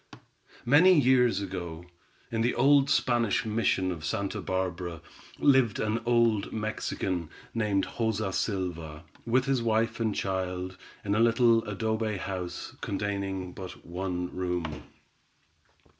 [0.65, 1.85] Many years ago,
[2.31, 4.99] in the old Spanish mission of Santa Barbara,
[5.37, 10.75] lived an old Mexican, named Joza Silva, with his wife and child,
[11.05, 14.85] in a little adobe house, containing but one room.